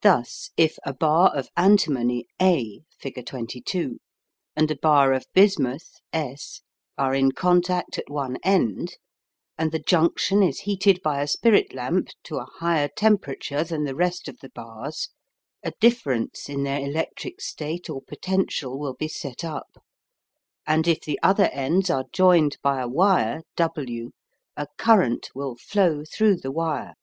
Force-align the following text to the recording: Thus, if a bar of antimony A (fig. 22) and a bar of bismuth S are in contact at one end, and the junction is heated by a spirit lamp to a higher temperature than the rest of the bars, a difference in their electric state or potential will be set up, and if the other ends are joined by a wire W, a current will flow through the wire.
Thus, 0.00 0.48
if 0.56 0.78
a 0.86 0.94
bar 0.94 1.36
of 1.36 1.50
antimony 1.58 2.24
A 2.40 2.80
(fig. 2.98 3.26
22) 3.26 3.98
and 4.56 4.70
a 4.70 4.76
bar 4.78 5.12
of 5.12 5.26
bismuth 5.34 5.96
S 6.14 6.62
are 6.96 7.14
in 7.14 7.32
contact 7.32 7.98
at 7.98 8.08
one 8.08 8.38
end, 8.42 8.94
and 9.58 9.72
the 9.72 9.78
junction 9.78 10.42
is 10.42 10.60
heated 10.60 11.02
by 11.04 11.20
a 11.20 11.26
spirit 11.28 11.74
lamp 11.74 12.08
to 12.22 12.36
a 12.38 12.46
higher 12.46 12.88
temperature 12.96 13.62
than 13.62 13.84
the 13.84 13.94
rest 13.94 14.26
of 14.26 14.38
the 14.40 14.48
bars, 14.48 15.10
a 15.62 15.72
difference 15.80 16.48
in 16.48 16.62
their 16.62 16.80
electric 16.80 17.42
state 17.42 17.90
or 17.90 18.00
potential 18.00 18.78
will 18.78 18.94
be 18.94 19.06
set 19.08 19.44
up, 19.44 19.84
and 20.66 20.88
if 20.88 21.02
the 21.02 21.20
other 21.22 21.50
ends 21.52 21.90
are 21.90 22.06
joined 22.10 22.56
by 22.62 22.80
a 22.80 22.88
wire 22.88 23.42
W, 23.56 24.12
a 24.56 24.66
current 24.78 25.28
will 25.34 25.56
flow 25.56 26.04
through 26.10 26.36
the 26.36 26.50
wire. 26.50 26.94